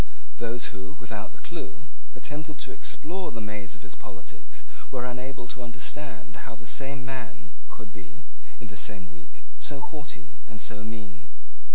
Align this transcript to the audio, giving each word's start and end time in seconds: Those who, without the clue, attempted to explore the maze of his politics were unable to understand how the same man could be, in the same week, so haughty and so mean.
Those 0.41 0.69
who, 0.73 0.97
without 0.99 1.29
the 1.31 1.37
clue, 1.45 1.85
attempted 2.17 2.57
to 2.65 2.71
explore 2.73 3.29
the 3.31 3.37
maze 3.39 3.75
of 3.77 3.83
his 3.85 3.93
politics 3.93 4.65
were 4.89 5.05
unable 5.05 5.47
to 5.53 5.61
understand 5.61 6.37
how 6.49 6.55
the 6.55 6.65
same 6.65 7.05
man 7.05 7.51
could 7.69 7.93
be, 7.93 8.25
in 8.59 8.65
the 8.65 8.77
same 8.81 9.11
week, 9.13 9.43
so 9.61 9.77
haughty 9.79 10.41
and 10.49 10.57
so 10.59 10.81
mean. 10.83 11.29